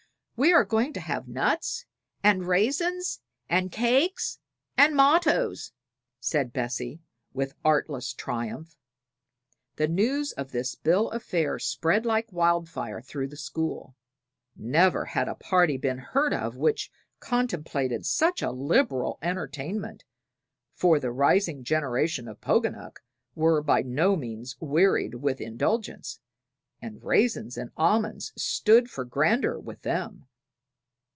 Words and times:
"We 0.37 0.53
are 0.53 0.65
going 0.65 0.91
to 0.93 0.99
have 0.99 1.27
nuts, 1.27 1.85
and 2.23 2.47
raisins, 2.47 3.21
and 3.47 3.71
cakes, 3.71 4.39
and 4.75 4.95
mottoes," 4.95 5.71
said 6.19 6.51
Bessie, 6.51 6.99
with 7.31 7.53
artless 7.63 8.11
triumph. 8.11 8.75
The 9.75 9.87
news 9.87 10.31
of 10.31 10.49
this 10.51 10.73
bill 10.73 11.11
of 11.11 11.21
fare 11.21 11.59
spread 11.59 12.07
like 12.07 12.33
wildfire 12.33 13.01
through 13.03 13.27
the 13.27 13.37
school. 13.37 13.95
Never 14.55 15.05
had 15.05 15.27
a 15.27 15.35
party 15.35 15.77
been 15.77 15.99
heard 15.99 16.33
of 16.33 16.57
which 16.57 16.89
contemplated 17.19 18.03
such 18.03 18.41
a 18.41 18.49
liberal 18.49 19.19
entertainment, 19.21 20.05
for 20.73 20.99
the 20.99 21.11
rising 21.11 21.63
generation 21.63 22.27
of 22.27 22.41
Poganuc 22.41 22.99
were 23.35 23.61
by 23.61 23.83
no 23.83 24.15
means 24.15 24.55
wearied 24.59 25.13
with 25.13 25.39
indulgence, 25.39 26.19
and 26.81 27.03
raisins 27.03 27.57
and 27.57 27.69
almonds 27.77 28.33
stood 28.35 28.89
for 28.89 29.05
grandeur 29.05 29.59
with 29.59 29.83
them. 29.83 30.25